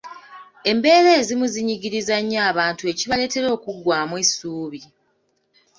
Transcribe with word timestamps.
Embeera 0.71 1.09
ezimu 1.19 1.45
zinyigiriza 1.53 2.15
nnyo 2.21 2.39
abantu 2.51 2.83
ekibaleetera 2.91 3.47
okuggwaamu 3.57 4.13
essuubi. 4.23 4.81